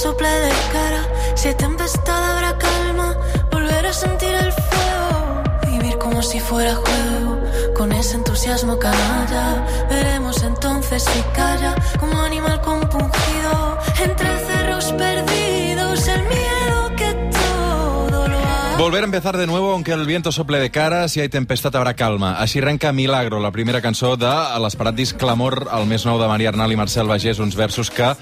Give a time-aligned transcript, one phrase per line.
[0.00, 1.02] sople de cara.
[1.36, 3.18] Si tempestad habrá calma,
[3.52, 5.42] volver a sentir el fuego.
[5.66, 7.38] Vivir como si fuera juego,
[7.76, 9.66] con ese entusiasmo canalla.
[9.90, 13.78] Veremos entonces si calla, como animal compungido.
[14.02, 18.76] Entre cerros perdidos, el miedo que todo lo ha...
[18.78, 21.92] Volver a empezar de nuevo, aunque el viento sople de cara, si hay tempestad habrá
[21.92, 22.40] calma.
[22.40, 24.32] Així arrenca Milagro, la primera cançó de
[24.64, 28.14] l'esperat disc Clamor, el més nou de Maria Arnal i Marcel Bagés, uns versos que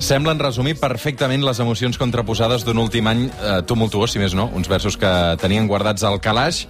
[0.00, 4.68] semblen resumir perfectament les emocions contraposades d'un últim any eh, tumultuós, si més no, uns
[4.68, 5.10] versos que
[5.42, 6.64] tenien guardats al calaix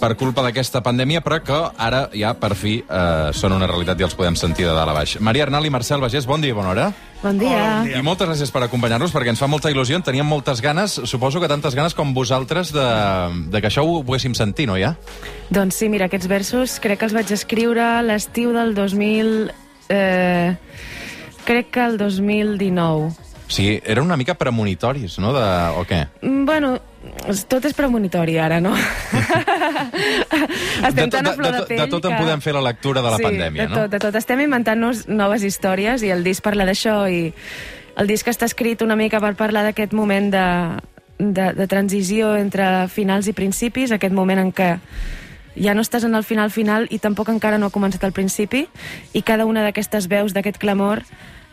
[0.00, 4.06] per culpa d'aquesta pandèmia, però que ara ja, per fi, eh, són una realitat i
[4.06, 5.16] els podem sentir de dalt a baix.
[5.24, 6.88] Maria Arnal i Marcel Bagés, bon dia i bona hora.
[7.22, 7.84] Bon dia.
[7.88, 11.40] I moltes gràcies per acompanyar-nos, perquè ens fa molta il·lusió, en teníem moltes ganes, suposo
[11.40, 12.88] que tantes ganes com vosaltres, de,
[13.52, 14.94] de que això ho poguéssim sentir, no, ja?
[15.54, 19.52] Doncs sí, mira, aquests versos crec que els vaig escriure l'estiu del 2000...
[19.94, 20.56] Eh,
[21.44, 23.10] crec que el 2019.
[23.46, 25.44] Sí, eren una mica premonitoris, no?, de...
[25.78, 26.06] o què?
[26.22, 26.78] Mm, Bueno,
[27.48, 28.72] tot és premonitori ara, no?
[30.88, 32.22] Estem tan a flor de, tot- pell de tot en que...
[32.22, 33.74] podem fer la lectura de la sí, pandèmia, de no?
[33.82, 34.16] tot, de tot.
[34.18, 37.20] Estem inventant-nos noves històries i el disc parla d'això i
[38.00, 40.46] el disc està escrit una mica per parlar d'aquest moment de,
[41.20, 44.72] de, de transició entre finals i principis, aquest moment en què
[45.56, 48.66] ja no estàs en el final final i tampoc encara no ha començat el principi
[49.12, 51.02] i cada una d'aquestes veus d'aquest clamor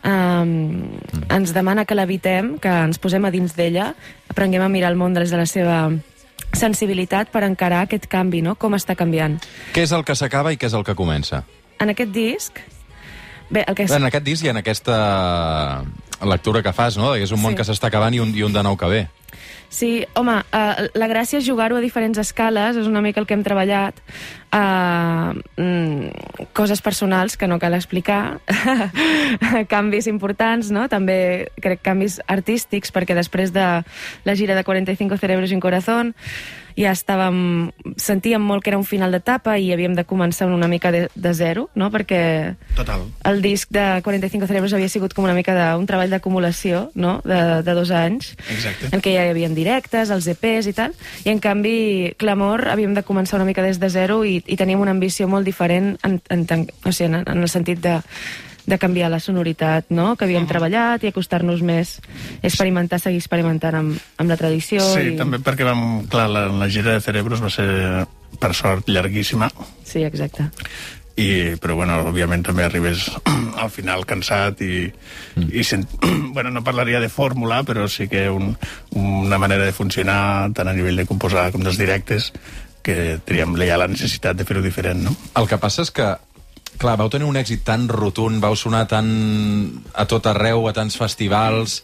[0.03, 0.97] um,
[1.29, 3.93] ens demana que l'evitem, que ens posem a dins d'ella,
[4.29, 5.91] aprenguem a mirar el món des de la seva
[6.53, 8.55] sensibilitat per encarar aquest canvi, no?
[8.59, 9.37] com està canviant.
[9.73, 11.43] Què és el que s'acaba i què és el que comença?
[11.79, 12.59] En aquest disc...
[13.51, 13.83] Bé, el que.
[13.83, 15.83] En aquest disc i en aquesta
[16.23, 17.09] lectura que fas, no?
[17.13, 17.57] Que és un món Sí.
[17.59, 19.01] que s'està acabant i un, i un de nou que ve.
[19.71, 23.37] Sí, home, uh, la gràcia és jugar-ho a diferents escales, és una mica el que
[23.37, 23.95] hem treballat.
[24.51, 28.41] Uh, mm, coses personals que no cal explicar,
[29.71, 30.89] canvis importants, no?
[30.91, 33.67] també crec canvis artístics, perquè després de
[34.27, 36.15] la gira de 45 cerebros y un corazón
[36.77, 40.91] ja estàvem, sentíem molt que era un final d'etapa i havíem de començar una mica
[40.91, 41.91] de, de zero, no?
[41.93, 43.05] perquè Total.
[43.27, 47.19] el disc de 45 cerebros havia sigut com una mica d'un treball d'acumulació no?
[47.25, 48.91] de, de dos anys Exacte.
[48.91, 52.95] en què ja hi havia directes, els EPs i tal, i en canvi Clamor havíem
[52.97, 56.21] de començar una mica des de zero i, i teníem una ambició molt diferent en,
[56.29, 57.99] en, en, o sigui, en, en el sentit de,
[58.65, 60.15] de canviar la sonoritat no?
[60.15, 60.51] que havíem uh -huh.
[60.51, 61.99] treballat i acostar-nos més,
[62.41, 64.79] experimentar, seguir experimentant amb, amb la tradició.
[64.81, 65.17] Sí, i...
[65.17, 66.07] també perquè vam...
[66.07, 68.05] Clar, la, la gira de Cerebros va ser,
[68.39, 69.51] per sort, llarguíssima,
[69.83, 70.49] Sí, exacte.
[71.15, 73.11] i, però, bueno, òbviament també arribes
[73.63, 74.91] al final cansat i,
[75.35, 75.49] mm.
[75.51, 75.87] i sent,
[76.35, 78.57] bueno, no parlaria de fórmula, però sí que un,
[78.91, 82.31] una manera de funcionar tant a nivell de composar com dels directes
[82.81, 85.15] que teníem ja la necessitat de fer-ho diferent, no?
[85.37, 86.07] El que passa és que,
[86.77, 89.07] clar, vau tenir un èxit tan rotund, vau sonar tan
[89.93, 91.81] a tot arreu, a tants festivals,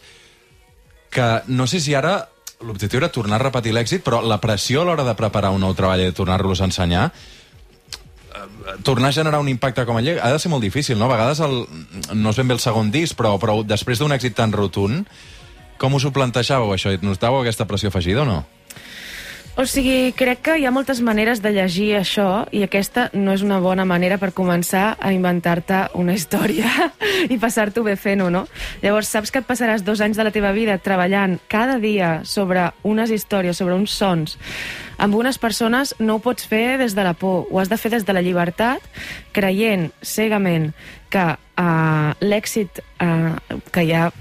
[1.10, 2.28] que no sé si ara
[2.60, 5.74] l'objectiu era tornar a repetir l'èxit, però la pressió a l'hora de preparar un nou
[5.78, 10.32] treball i de tornar-los a ensenyar eh, tornar a generar un impacte com allà ha
[10.34, 11.06] de ser molt difícil, no?
[11.06, 11.60] A vegades el,
[12.14, 15.06] no és ben bé el segon disc, però, però després d'un èxit tan rotund,
[15.78, 16.92] com us ho plantejàveu, això?
[17.02, 18.42] Notàveu aquesta pressió afegida o no?
[19.58, 23.42] O sigui, crec que hi ha moltes maneres de llegir això i aquesta no és
[23.42, 26.70] una bona manera per començar a inventar-te una història
[27.34, 28.44] i passar-t'ho bé fent-ho, no?
[28.84, 32.68] Llavors, saps que et passaràs dos anys de la teva vida treballant cada dia sobre
[32.86, 34.38] unes històries, sobre uns sons,
[34.94, 37.90] amb unes persones no ho pots fer des de la por, ho has de fer
[37.96, 38.86] des de la llibertat,
[39.34, 40.70] creient cegament
[41.10, 43.34] que uh, l'èxit uh,
[43.74, 44.12] que ja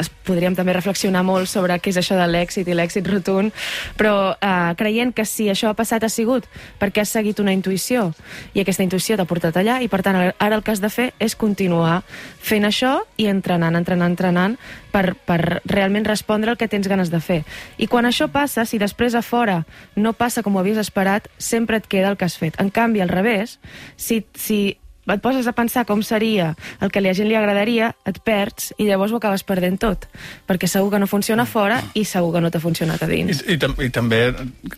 [0.00, 3.54] es, podríem també reflexionar molt sobre què és això de l'èxit i l'èxit rotund,
[4.00, 6.48] però eh, creient que si això ha passat ha sigut
[6.80, 8.10] perquè has seguit una intuïció
[8.54, 11.10] i aquesta intuïció t'ha portat allà i per tant ara el que has de fer
[11.20, 12.00] és continuar
[12.40, 14.56] fent això i entrenant, entrenant, entrenant
[14.90, 17.42] per, per realment respondre el que tens ganes de fer.
[17.78, 19.62] I quan això passa, si després a fora
[19.96, 22.58] no passa com ho havies esperat, sempre et queda el que has fet.
[22.60, 23.58] En canvi, al revés,
[23.96, 24.78] si, si
[25.14, 28.72] et poses a pensar com seria el que a la gent li agradaria, et perds
[28.78, 30.06] i llavors ho acabes perdent tot,
[30.48, 33.42] perquè segur que no funciona fora i segur que no t'ha funcionat a I, dins.
[33.48, 34.22] i, tam- i també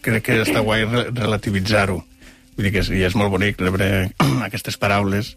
[0.00, 2.00] crec que està guai re relativitzar-ho.
[2.56, 4.11] Vull dir que és, i és molt bonic rebre
[4.49, 5.34] aquestes paraules,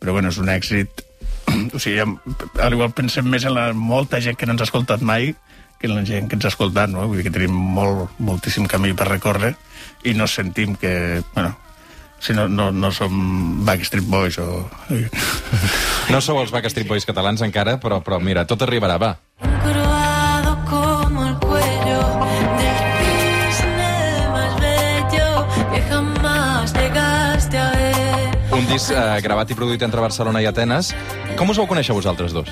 [0.00, 1.02] però bueno, és un èxit...
[1.76, 2.16] O sigui, am-
[2.58, 5.30] a l'igual pensem més en la molta gent que no ens ha escoltat mai
[5.78, 7.04] que la gent que ens ha escoltat, no?
[7.06, 9.52] Vull dir que tenim molt, moltíssim camí per recórrer
[10.08, 11.22] i no sentim que...
[11.34, 11.52] Bueno,
[12.20, 14.66] si no, no, no som Backstreet Boys o...
[16.10, 19.16] No sou els Backstreet Boys catalans encara, però, però mira, tot arribarà, va.
[28.56, 30.94] Un disc eh, gravat i produït entre Barcelona i Atenes.
[31.36, 32.48] Com us vau conèixer vosaltres dos?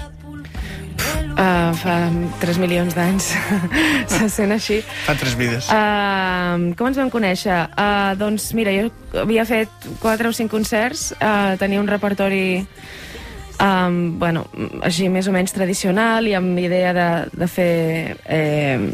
[1.34, 1.94] Uh, fa
[2.40, 3.32] 3 milions d'anys.
[4.14, 4.80] Se sent així.
[5.06, 5.66] Fa tres vides.
[5.66, 7.64] Uh, com ens vam conèixer?
[7.74, 8.90] Uh, doncs mira, jo
[9.24, 12.62] havia fet 4 o 5 concerts, uh, tenia un repertori
[13.60, 14.46] um, bueno,
[14.82, 18.90] així més o menys tradicional i amb idea de, de fer eh,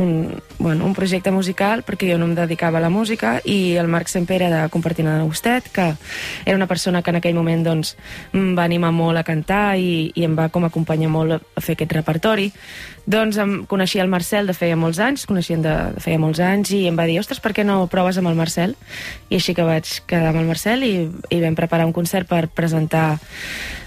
[0.00, 0.14] un,
[0.60, 4.12] bueno, un projecte musical perquè jo no em dedicava a la música i el Marc
[4.12, 5.86] sempre era de Compartint de Gustet que
[6.44, 7.96] era una persona que en aquell moment doncs,
[8.36, 11.78] em va animar molt a cantar i, i em va com acompanyar molt a fer
[11.78, 12.50] aquest repertori
[13.10, 16.76] doncs em coneixia el Marcel de feia molts anys coneixien de, de feia molts anys
[16.76, 18.76] i em va dir, ostres, per què no proves amb el Marcel?
[19.30, 20.94] i així que vaig quedar amb el Marcel i,
[21.32, 23.16] i vam preparar un concert per presentar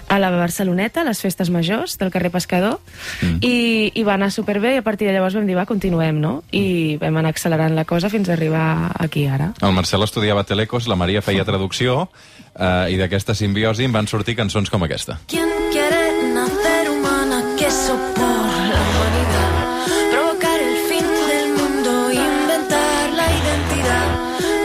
[0.08, 2.78] a la Barceloneta, a les festes majors del carrer Pescador,
[3.22, 3.38] mm.
[3.40, 6.34] i, i va anar superbé, i a partir de llavors vam dir, va, continuem, no?
[6.52, 6.63] I
[7.00, 9.52] vam anar accelerant la cosa fins a arribar aquí ara.
[9.60, 12.08] El Marcel estudiava Telecos, la Maria feia traducció,
[12.54, 15.18] eh, i d'aquesta simbiosi en van sortir cançons com aquesta.
[15.26, 16.02] ¿Quién quiere
[16.34, 19.52] nacer humana que eso por la humanidad?
[20.12, 24.08] Provocar el fin del mundo, inventar la identidad.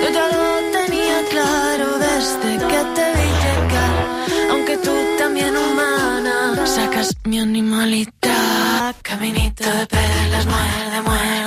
[0.04, 0.48] Yo ya lo
[0.78, 3.96] tenía claro desde que te vi llegar.
[4.52, 8.96] Aunque tú también humana, sacas mi animalidad.
[9.02, 11.39] Caminito de perlas, muerde, muerde.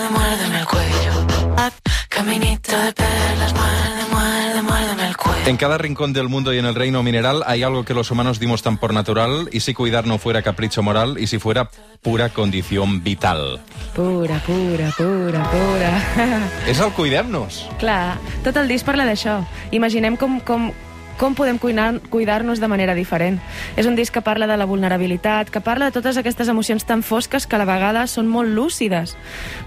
[2.23, 5.45] Caminito de perlas, muerde, muerde, muérdeme el cuello.
[5.45, 8.39] En cada rincón del mundo y en el reino mineral hay algo que los humanos
[8.39, 11.69] dimos tan por natural, y si cuidar no fuera capricho moral, y si fuera
[12.01, 13.61] pura condición vital.
[13.97, 16.49] Pura, pura, pura, pura.
[16.71, 17.67] És el cuidem-nos.
[17.83, 19.41] Clar, tot el disc parla d'això.
[19.75, 20.71] Imaginem com, com,
[21.19, 23.39] com podem cuidar-nos de manera diferent.
[23.77, 27.03] És un disc que parla de la vulnerabilitat, que parla de totes aquestes emocions tan
[27.03, 29.17] fosques que a la vegada són molt lúcides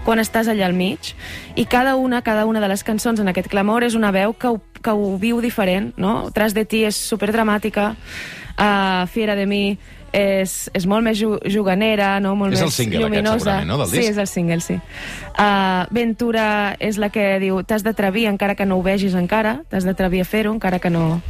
[0.04, 1.14] quan estàs allà al mig.
[1.56, 4.48] I cada una, cada una de les cançons en aquest clamor és una veu que
[4.48, 6.30] ho, que ho viu diferent, no?
[6.34, 7.94] Tras de ti és superdramàtica,
[8.56, 9.78] uh, Fiera de mi
[10.16, 12.34] és, és molt més ju juganera, no?
[12.38, 13.38] molt És el més single aquest, lluminosa.
[13.44, 14.10] segurament, no, del sí, disc?
[14.10, 14.78] és el single, sí.
[15.36, 16.46] Uh, Ventura
[16.80, 20.28] és la que diu t'has d'atrevir encara que no ho vegis encara, t'has d'atrevir a
[20.28, 21.20] fer-ho encara que no...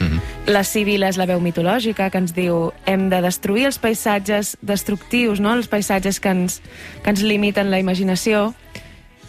[0.00, 0.20] Mhm.
[0.50, 5.38] La Civil és la veu mitològica que ens diu hem de destruir els paisatges destructius,
[5.38, 5.52] no?
[5.54, 6.58] els paisatges que ens,
[7.04, 8.48] que ens limiten la imaginació.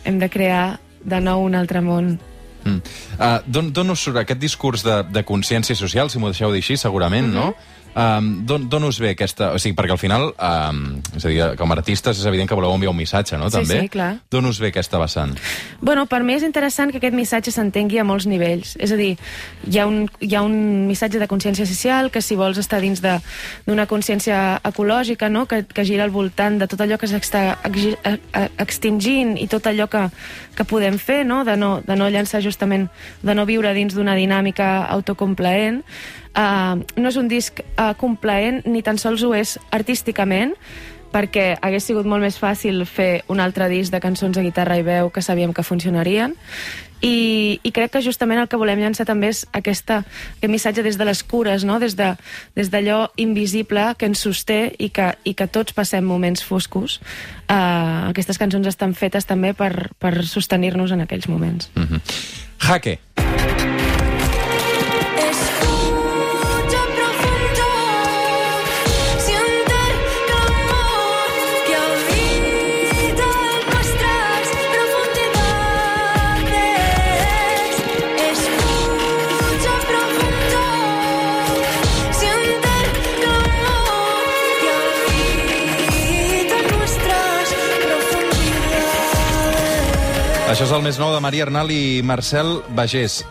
[0.03, 2.15] Hem de crear de nou un altre món.
[2.63, 2.79] Mm.
[3.19, 6.79] Uh, D'on us surt aquest discurs de, de consciència social, si m'ho deixeu dir així,
[6.79, 7.51] segurament, no?
[7.95, 9.51] Um, D'on us ve aquesta...
[9.54, 10.80] O sigui, perquè al final, um,
[11.16, 13.50] és a dir, com a artistes és evident que voleu enviar un missatge, no?
[13.51, 13.81] Sí, També.
[13.84, 14.12] sí, clar.
[14.34, 15.36] D'on us ve aquesta vessant?
[15.81, 18.74] Bueno, per mi és interessant que aquest missatge s'entengui a molts nivells.
[18.81, 19.12] És a dir,
[19.69, 23.01] hi ha un, hi ha un missatge de consciència social que si vols estar dins
[23.04, 23.19] de-
[23.68, 25.45] d'una consciència ecològica, no?
[25.45, 27.60] que, que gira al voltant de tot allò que s'està
[28.57, 30.07] extingint i tot allò que,
[30.57, 31.44] que podem fer, no?
[31.45, 32.90] De, no, de no llançar justament,
[33.22, 35.84] de no viure dins d'una dinàmica autocomplaent.
[36.33, 40.56] Uh, no és un disc uh, complaent, ni tan sols ho és artísticament,
[41.13, 44.85] perquè hagués sigut molt més fàcil fer un altre disc de cançons a guitarra i
[44.85, 46.33] veu que sabíem que funcionarien
[47.03, 50.00] i, i crec que justament el que volem llançar també és aquesta,
[50.38, 51.75] aquest missatge des de les cures, no?
[51.83, 52.15] des d'allò
[52.56, 57.01] de, des invisible que ens sosté i que, i que tots passem moments foscos.
[57.44, 61.69] Uh, aquestes cançons estan fetes també per, per sostenir-nos en aquells moments.
[61.75, 62.01] Mm -hmm.
[62.63, 63.00] Jaque.
[90.54, 93.24] Això és el més nou de Maria Arnal i Marcel Bagés.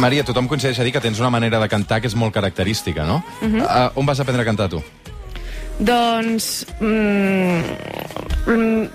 [0.00, 3.04] Maria, tothom coincideix a dir que tens una manera de cantar que és molt característica,
[3.04, 3.18] no?
[3.42, 3.60] Uh -huh.
[3.60, 4.82] uh, on vas aprendre a cantar, tu?
[5.78, 6.64] Doncs...
[6.80, 7.60] Mm,
[8.46, 8.88] mm,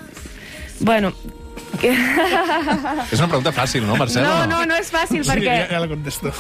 [0.80, 1.14] bueno...
[1.80, 1.94] Que...
[3.12, 4.24] És una pregunta fàcil, no, Marcel?
[4.24, 5.68] No, no, no és fàcil Sí, perquè...
[5.68, 6.34] ja, ja la contesto.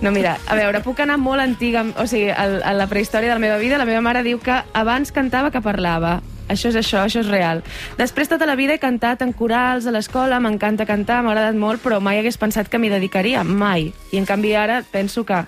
[0.00, 3.34] No, mira, a veure, puc anar molt antiga, o sigui, a, a la prehistòria de
[3.34, 6.22] la meva vida, la meva mare diu que abans cantava que parlava.
[6.48, 7.62] Això és això, això és real.
[7.98, 11.82] Després, tota la vida he cantat en corals, a l'escola, m'encanta cantar, m'ha agradat molt,
[11.82, 13.92] però mai hagués pensat que m'hi dedicaria, mai.
[14.12, 15.44] I en canvi ara penso que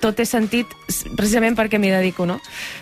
[0.00, 0.72] tot té sentit
[1.16, 2.38] precisament perquè m'hi dedico, no?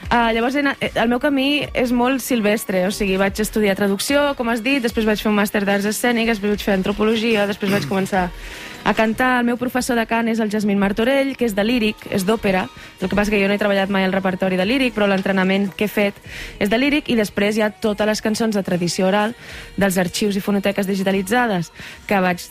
[0.08, 4.48] Uh, llavors, eh, el meu camí és molt silvestre, o sigui, vaig estudiar traducció, com
[4.52, 7.88] has dit, després vaig fer un màster d'arts escèniques, després vaig fer antropologia, després vaig
[7.90, 8.28] començar
[8.84, 9.40] a cantar.
[9.40, 12.66] El meu professor de cant és el Jasmine Martorell, que és de líric, és d'òpera.
[13.02, 15.68] El que passa que jo no he treballat mai el repertori de líric, però l'entrenament
[15.76, 16.16] que he fet
[16.58, 19.34] és de líric i després hi ha totes les cançons de tradició oral
[19.76, 21.72] dels arxius i fonoteques digitalitzades
[22.08, 22.46] que vaig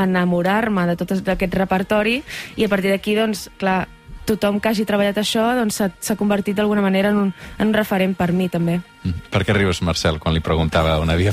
[0.00, 2.22] enamorar-me de tot aquest repertori
[2.56, 3.84] i a partir d'aquí, doncs, clar,
[4.24, 7.74] tothom que hagi treballat això doncs s'ha s'ha convertit d'alguna manera en un, en un
[7.74, 8.80] referent per mi, també.
[9.04, 9.28] Mm.
[9.32, 11.32] Per què rius, Marcel, quan li preguntava on havia...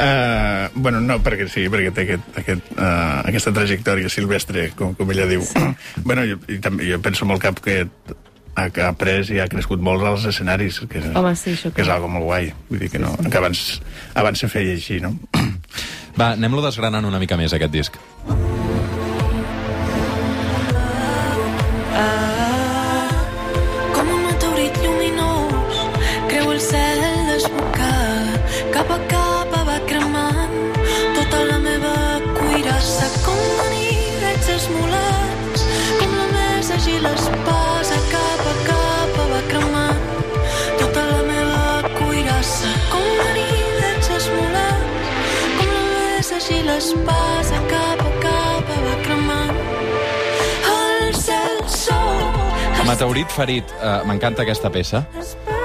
[0.00, 5.14] Uh, bueno, no, perquè sí, perquè té aquest, aquest, uh, aquesta trajectòria silvestre, com, com
[5.14, 5.44] ella diu.
[6.08, 7.82] bueno, jo, i també, jo penso molt cap que
[8.54, 11.84] ha, que ha après i ha crescut molt als escenaris, que, Home, sí, això que
[11.84, 12.52] és algo molt guai.
[12.70, 13.82] Vull dir que, no, que abans,
[14.14, 15.16] abans se feia així, no?
[16.18, 18.00] Va, anem-lo desgranant una mica més, aquest disc.
[52.86, 55.04] Meteorit ferit, uh, m'encanta aquesta peça.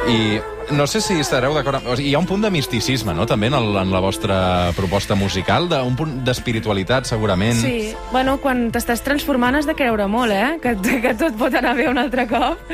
[0.07, 0.37] I
[0.71, 1.81] no sé si estareu d'acord...
[1.87, 4.37] O sigui, hi ha un punt de misticisme, no?, també en, el, en la vostra
[4.77, 7.57] proposta musical, de, un punt d'espiritualitat, segurament.
[7.59, 10.57] Sí, bueno, quan t'estàs transformant has de creure molt, eh?
[10.63, 12.71] Que, que tot pot anar bé un altre cop.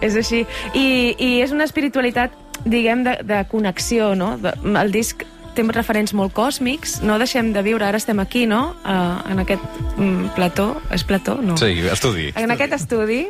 [0.00, 0.44] és així.
[0.74, 4.34] I, I és una espiritualitat, diguem, de, de connexió, no?
[4.42, 5.24] El disc
[5.56, 9.62] té referents molt còsmics, no deixem de viure, ara estem aquí, no?, uh, en aquest
[9.96, 11.38] mm, plató, és plató?
[11.42, 11.56] No.
[11.56, 12.28] Sí, estudi.
[12.36, 13.22] En aquest estudi,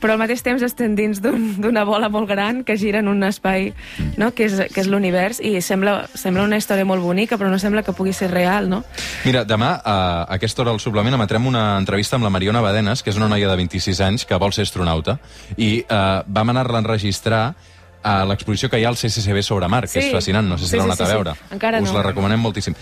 [0.00, 3.24] però al mateix temps estem dins d'un- d'una bola molt gran que gira en un
[3.24, 3.72] espai
[4.20, 4.30] no?
[4.36, 7.82] que és, que és l'univers i sembla, sembla una història molt bonica, però no sembla
[7.82, 8.82] que pugui ser real, no?
[9.24, 9.96] Mira, demà, a
[10.36, 13.48] aquesta hora al suplement, emetrem una entrevista amb la Mariona Badenes, que és una noia
[13.48, 15.18] de 26 anys que vol ser astronauta,
[15.56, 17.44] i eh, vam anar-la a enregistrar
[18.02, 20.06] a l'exposició que hi ha al CCCB sobre mar, que Sí.
[20.06, 21.12] és fascinant, no sé si Sí, l'heu sí, anat sí, a sí.
[21.12, 21.34] veure.
[21.50, 21.98] Encara Us no.
[21.98, 22.74] la recomanem moltíssim.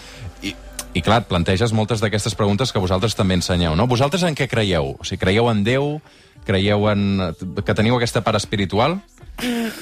[0.42, 0.54] I,
[0.94, 3.86] I clar, et planteges moltes d'aquestes preguntes que vosaltres també ensenyeu, no?
[3.86, 4.96] Vosaltres en què creieu?
[4.98, 6.00] O sigui, creieu en Déu?
[6.46, 7.34] Creieu en...
[7.64, 9.00] que teniu aquesta part espiritual?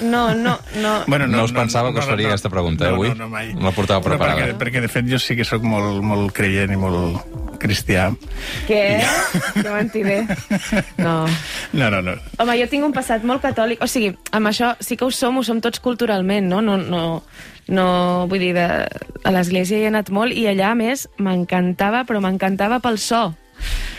[0.03, 0.93] No, no, no.
[1.07, 3.09] no us pensava que us faria aquesta pregunta, eh, avui?
[3.09, 3.55] No, no, mai.
[3.55, 4.37] No la portava preparada.
[4.37, 8.11] No, perquè, perquè, de fet, jo sí que sóc molt, molt creient i molt cristià.
[8.69, 8.83] Què?
[9.57, 10.23] Que mentider.
[11.01, 11.25] No.
[11.77, 12.15] No, no, no.
[12.41, 13.83] Home, jo tinc un passat molt catòlic.
[13.85, 16.63] O sigui, amb això sí que ho som, ho som tots culturalment, no?
[16.65, 17.03] No, no,
[17.69, 17.87] no
[18.31, 22.23] vull dir, de, a l'església hi he anat molt i allà, a més, m'encantava, però
[22.25, 23.27] m'encantava pel so.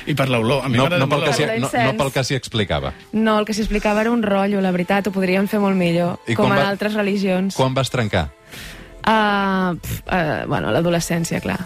[0.08, 0.64] I per l'olor.
[0.66, 1.72] A mi No, no, pel que s'hi, l'olor.
[1.74, 2.94] no, no pel que s'hi explicava.
[3.12, 6.36] No, el que s'explicava era un rotllo, la veritat, ho podríem fer molt millor, I
[6.36, 7.56] com en va- altres religions.
[7.56, 8.30] Quan vas trencar?
[9.08, 11.60] Uh, pf, uh, bueno, l'adolescència, clar.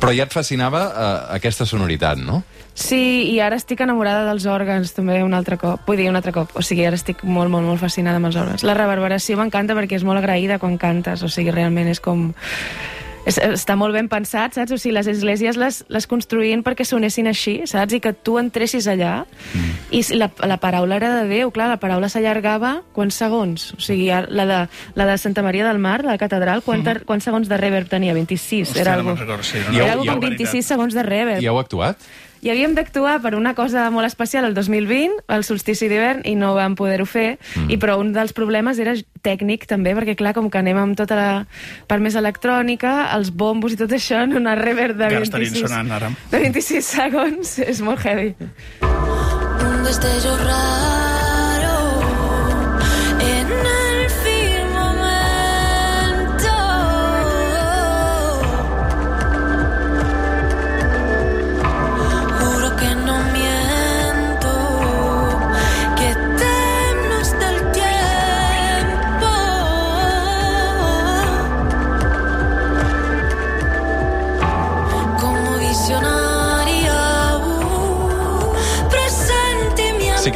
[0.00, 2.42] Però ja et fascinava uh, aquesta sonoritat, no?
[2.76, 5.80] Sí, i ara estic enamorada dels òrgans, també, un altre cop.
[5.86, 6.50] Vull dir, un altre cop.
[6.58, 8.62] O sigui, ara estic molt, molt, molt fascinada amb els òrgans.
[8.68, 11.22] La reverberació m'encanta perquè és molt agraïda quan cantes.
[11.24, 12.32] O sigui, realment és com...
[13.26, 14.72] És, està molt ben pensat, saps?
[14.74, 17.96] O sigui, les esglésies les, les construïen perquè sonessin així, saps?
[17.96, 19.24] I que tu entressis allà.
[19.52, 19.72] Mm.
[19.98, 23.72] I la, la paraula era de Déu, clar, la paraula s'allargava quants segons?
[23.76, 24.60] O sigui, la de,
[24.98, 27.06] la de Santa Maria del Mar, la catedral, quant, mm.
[27.08, 28.14] quants segons de reverb tenia?
[28.14, 28.70] 26.
[28.70, 30.46] Hòstia, era no algo, me'n recordo, sí, no, era algo com veritat.
[30.46, 31.42] 26 segons de reverb.
[31.42, 32.06] I heu actuat?
[32.46, 36.52] I havíem d'actuar per una cosa molt especial el 2020, el solstici d'hivern, i no
[36.54, 37.72] vam poder-ho fer, mm.
[37.74, 38.94] i però un dels problemes era
[39.26, 41.30] tècnic també, perquè clar, com que anem amb tota la
[41.90, 45.66] part més electrònica, els bombos i tot això, en una reverb de Ja estarien 26,
[45.66, 46.12] sonant ara.
[46.30, 48.36] de 26 segons, és molt heavy.
[48.86, 50.95] Un destello raro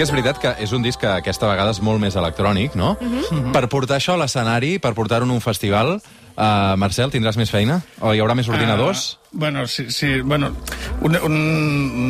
[0.01, 2.95] que és veritat que és un disc que aquesta vegada és molt més electrònic, no?
[3.53, 7.83] Per portar això a l'escenari, per portar-ho en un festival, uh, Marcel, tindràs més feina?
[8.01, 9.03] O hi haurà més ordinadors?
[9.21, 10.55] Ah, bueno, sí, sí, bueno,
[11.05, 11.37] una, un,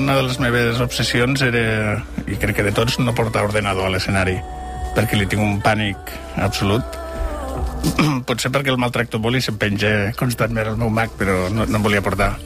[0.04, 1.96] una de les meves obsessions era,
[2.30, 4.36] i crec que de tots, no portar ordenador a l'escenari,
[4.94, 6.14] perquè li tinc un pànic
[6.46, 6.94] absolut.
[8.30, 11.82] Potser perquè el maltracto molt i se'm penja constantment el meu Mac, però no, no
[11.82, 12.36] em volia portar.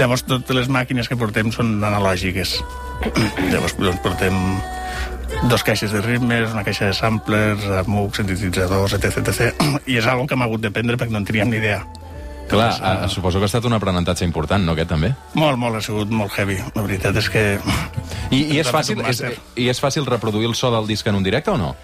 [0.00, 2.56] Llavors, totes les màquines que portem són analògiques.
[3.52, 4.40] Llavors, doncs, portem
[5.48, 9.70] dos caixes de ritmes, una caixa de samplers, MUC, sintetitzadors, etc, etc.
[9.86, 11.82] I és algo que hem hagut de prendre perquè no en teníem ni idea.
[12.48, 15.10] Clar, uh, suposo que ha estat un aprenentatge important, no, aquest també?
[15.36, 16.56] Molt, molt, ha sigut molt heavy.
[16.74, 17.42] La veritat és que...
[18.30, 19.20] I, i, és, fàcil, és.
[19.56, 21.74] I és fàcil reproduir el so del disc en un directe o no?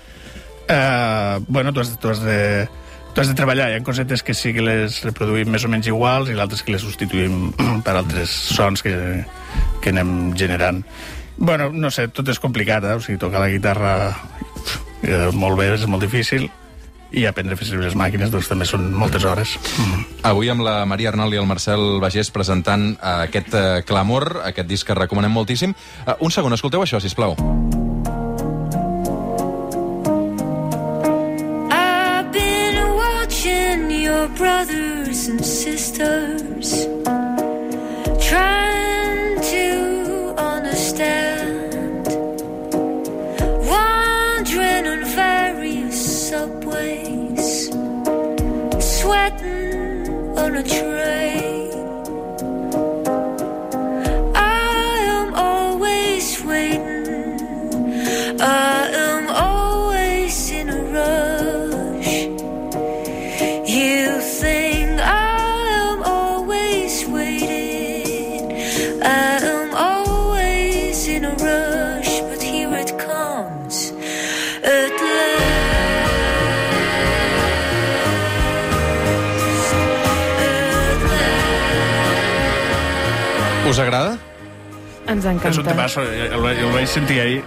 [0.64, 2.66] Uh, bueno, tu has, tu, has de,
[3.12, 3.68] tu has de treballar.
[3.70, 6.72] Hi ha cosetes que sí que les reproduïm més o menys iguals i l'altres que
[6.72, 7.52] les substituïm
[7.84, 8.96] per altres sons que,
[9.84, 10.80] que anem generant.
[11.36, 12.98] Bueno, no sé, tot és complicat, eh?
[12.98, 13.94] O sigui, tocar la guitarra
[15.02, 16.48] eh, molt bé és molt difícil
[17.14, 19.54] i aprendre a fer servir les màquines doncs també són moltes hores.
[19.78, 20.02] Mm.
[20.30, 24.68] Avui amb la Maria Arnal i el Marcel Bagés presentant uh, aquest uh, Clamor, aquest
[24.70, 25.74] disc que recomanem moltíssim.
[26.04, 27.36] Uh, un segon, escolteu això, si plau.
[31.70, 36.88] I've been watching your brothers and sisters
[38.18, 38.73] trying
[83.68, 84.18] Us agrada?
[85.08, 85.62] Ens És un encanta.
[85.70, 87.42] temasso, eh, el, el vaig sentir ahir.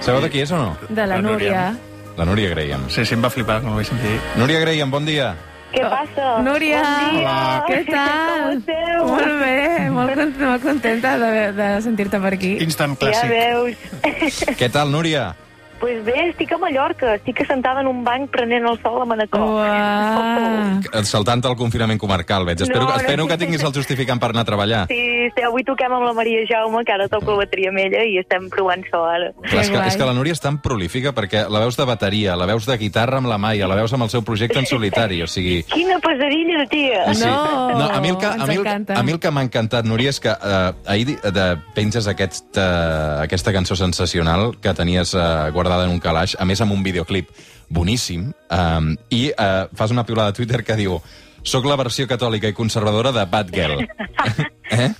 [0.00, 0.76] Sabeu de qui és o no?
[0.88, 1.70] De la La Núria.
[1.72, 2.14] Núria.
[2.16, 2.88] La Núria Graham.
[2.90, 4.18] Sí, sí, em va flipar quan el vaig sentir.
[4.36, 5.34] Núria Graham, bon dia.
[5.74, 6.26] Què passa?
[6.44, 7.20] Núria, Bon dia.
[7.20, 7.64] Hola.
[7.66, 8.60] què tal?
[8.62, 9.08] Com?
[9.10, 12.52] Molt bé, molt, molt contenta de, de sentir-te per aquí.
[12.62, 13.28] Instant Ja clàssic.
[13.32, 14.56] veus.
[14.60, 15.34] Què tal, Núria?
[15.80, 17.14] Pues bé, estic a Mallorca.
[17.16, 19.40] Estic assentada en un banc prenent el sol a Manacor.
[19.40, 21.04] Uah.
[21.04, 22.60] Saltant el confinament comarcal, veig.
[22.62, 22.96] Espero, No, no.
[22.96, 24.82] espero que tinguis el justificant per anar a treballar.
[24.88, 28.04] Sí, sí, avui toquem amb la Maria Jaume, que ara toco la bateria amb ella
[28.04, 29.32] i estem provant so ara.
[29.42, 32.36] Clar, és, que, és que la Núria és tan prolífica perquè la veus de bateria,
[32.36, 35.22] la veus de guitarra amb la Maia, la veus amb el seu projecte en solitari,
[35.22, 35.62] o sigui...
[35.70, 37.04] Quina pesadilla, tia!
[37.14, 37.24] Sí.
[37.24, 38.98] No, no a mi el que, a mi el, encanta.
[38.98, 43.24] a mi el que m'ha encantat, Núria, és que eh, ahir de, penges aquest, eh,
[43.24, 47.30] aquesta cançó sensacional que tenies eh, guardada en un calaix, a més amb un videoclip
[47.72, 51.00] boníssim, eh, i eh, fas una piulada a Twitter que diu
[51.44, 53.80] soc la versió catòlica i conservadora de Bad Girl.
[54.72, 54.90] eh?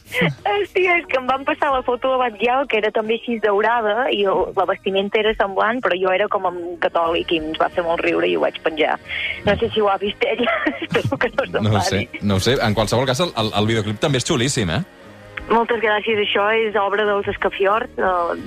[0.45, 4.11] Hòstia, és que em van passar la foto de Batllao, que era també així daurada,
[4.13, 7.71] i el, la vestimenta era semblant, però jo era com un catòlic i ens va
[7.73, 8.99] fer molt riure i ho vaig penjar.
[9.47, 12.45] No sé si ho ha vist ella, espero que no No ho sé, no ho
[12.45, 12.59] sé.
[12.61, 14.85] En qualsevol cas, el, el videoclip també és xulíssim, eh?
[15.51, 16.19] Moltes gràcies.
[16.19, 18.41] Això és obra dels Escafiort, el-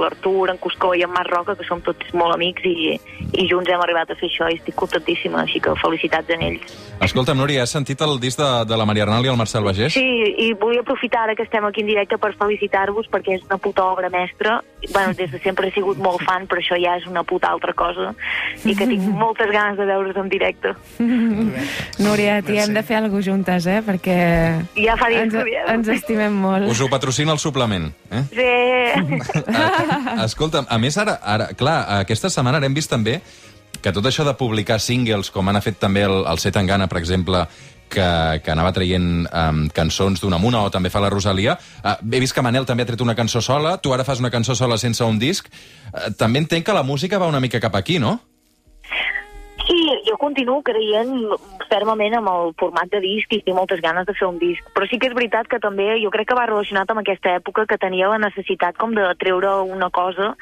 [0.00, 2.98] l'Artur, en Cuscó i en Marc Roca, que som tots molt amics i,
[3.34, 6.72] i junts hem arribat a fer això i estic contentíssima, així que felicitats a ells.
[7.04, 9.92] Escolta'm, Núria, has sentit el disc de, de la Maria Arnal i el Marcel Bagés?
[9.92, 10.02] Sí,
[10.48, 13.84] i vull aprofitar ara que estem aquí en directe per felicitar-vos perquè és una puta
[13.84, 14.62] obra mestra.
[14.92, 17.72] Bueno, des de sempre he sigut molt fan, però això ja és una puta altra
[17.74, 18.12] cosa
[18.62, 20.74] i que tinc moltes ganes de veure's en directe.
[22.06, 23.80] Núria, t'hi hem de fer alguna juntes, eh?
[23.82, 24.18] Perquè
[24.78, 26.70] Ja fa dies ens, que ens estimem molt.
[26.70, 28.22] Us ho patrocina el suplement, eh?
[28.30, 28.46] Sí.
[28.46, 33.18] Eh, Escolta'm, a més ara, ara, clar, aquesta setmana hem vist també
[33.82, 36.98] que tot això de publicar singles, com han fet també el, el Set Gana, per
[36.98, 37.44] exemple,
[37.90, 38.08] que,
[38.44, 41.58] que anava traient um, cançons d'una en una, o també fa la Rosalia.
[41.82, 44.32] Uh, he vist que Manel també ha tret una cançó sola, tu ara fas una
[44.34, 45.50] cançó sola sense un disc.
[45.92, 48.18] Uh, també entenc que la música va una mica cap aquí, no?
[49.68, 51.10] Sí, jo continuo creient
[51.68, 54.64] fermament amb el format de disc i tinc moltes ganes de fer un disc.
[54.72, 57.66] Però sí que és veritat que també jo crec que va relacionat amb aquesta època
[57.68, 60.32] que tenia la necessitat com de treure una cosa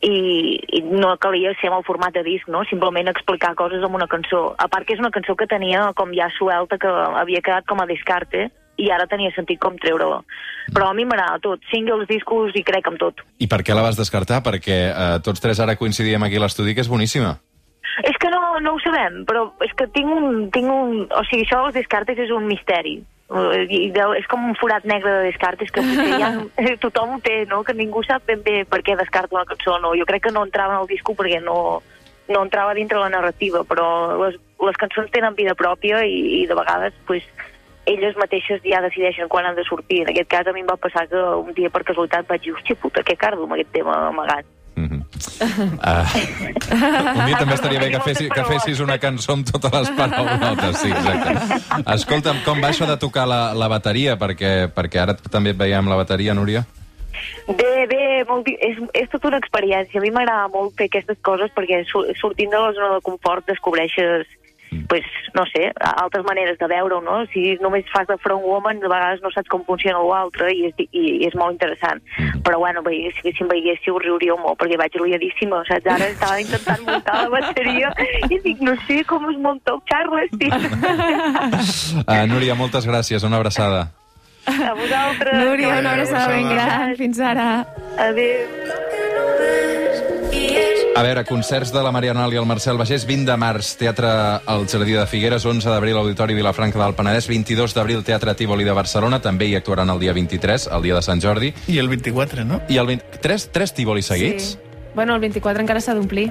[0.00, 2.62] i, i no calia ser amb el format de disc, no?
[2.68, 4.54] Simplement explicar coses amb una cançó.
[4.58, 6.88] A part que és una cançó que tenia com ja suelta, que
[7.20, 8.48] havia quedat com a descarte,
[8.80, 10.22] i ara tenia sentit com treure-la.
[10.72, 13.20] Però a mi m'agrada tot, singles, discos i crec amb tot.
[13.42, 14.40] I per què la vas descartar?
[14.46, 17.36] Perquè uh, tots tres ara coincidíem aquí a l'estudi, que és boníssima.
[18.06, 21.02] És que no, no ho sabem, però és que tinc un, tinc un...
[21.10, 23.00] O sigui, això dels Descartes és un misteri.
[23.30, 26.32] Eh, I de, és com un forat negre de Descartes que potser ja
[26.84, 27.62] tothom ho té, no?
[27.66, 29.94] Que ningú sap ben bé per què descarta una cançó no.
[29.98, 31.80] Jo crec que no entrava en el disco perquè no,
[32.30, 33.86] no entrava dintre la narrativa, però
[34.24, 37.26] les, les cançons tenen vida pròpia i, i de vegades, pues,
[37.90, 40.02] elles mateixes ja decideixen quan han de sortir.
[40.02, 42.54] En aquest cas a mi em va passar que un dia per casualitat vaig dir,
[42.54, 44.46] hòstia puta, què cardo amb aquest tema amagat.
[44.76, 45.02] Mm -hmm.
[45.76, 46.06] uh,
[47.18, 50.78] un dia també estaria bé que, fessis, que fessis una cançó amb totes les paraulotes,
[50.78, 50.92] sí.
[51.94, 54.16] Escolta'm, com va això de tocar la, la bateria?
[54.16, 56.64] Perquè, perquè ara també et veiem la bateria, Núria.
[57.48, 59.98] Bé, bé, molt, és, és tota una experiència.
[59.98, 61.82] A mi m'agrada molt fer aquestes coses perquè
[62.20, 64.26] sortint de la zona de confort descobreixes
[64.88, 65.04] pues,
[65.34, 67.24] no sé, altres maneres de veure-ho, no?
[67.32, 70.74] Si només fas de front woman, de vegades no saps com funciona l'altre i, és,
[70.86, 72.02] i, i és molt interessant.
[72.46, 75.90] Però, bueno, bé, si, si em veiéssiu, riuríeu molt, perquè vaig liadíssima, saps?
[75.94, 77.92] Ara estava intentant muntar la bateria
[78.28, 80.60] i dic, no sé com es munta el Charles, tio.
[82.06, 83.88] Uh, Núria, moltes gràcies, una abraçada.
[84.50, 85.44] A vosaltres.
[85.44, 86.96] Núria, una abraçada ben gran.
[86.96, 87.50] Fins ara.
[87.98, 88.59] Adéu.
[91.00, 94.10] A veure, concerts de la Marianal i el Marcel Bagés, 20 de març, Teatre
[94.44, 98.74] al Jardí de Figueres, 11 d'abril, Auditori Vilafranca del Penedès, 22 d'abril, Teatre Tívoli de
[98.76, 102.44] Barcelona, també hi actuaran el dia 23, el dia de Sant Jordi, I el 24,
[102.44, 102.60] no?
[102.68, 103.22] i el 20...
[103.24, 104.50] Tres, tres Tívoli seguits?
[104.58, 104.76] Sí.
[104.92, 106.28] Bueno, el 24 encara s'ha d'omplir.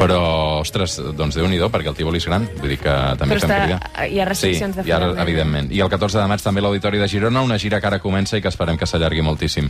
[0.00, 3.50] Però, ostres, doncs déu-n'hi-do, perquè el Tívoli és gran, vull dir que també Però fem
[3.50, 4.06] està- crida.
[4.08, 5.20] hi ha restriccions sí, de hi ha, forament.
[5.28, 5.70] evidentment.
[5.72, 8.42] I el 14 de maig també l'Auditori de Girona, una gira que ara comença i
[8.42, 9.68] que esperem que s'allargui moltíssim.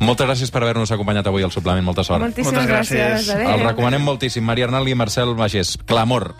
[0.00, 2.20] Moltes gràcies per haver-nos acompanyat avui al suplement, molta sort.
[2.20, 3.12] Moltíssimes Moltes gràcies.
[3.28, 3.34] gràcies.
[3.36, 3.50] Adéu.
[3.54, 4.42] El recomanem moltíssim.
[4.44, 5.76] Maria Arnal i Marcel Bagés.
[5.84, 6.34] Clamor.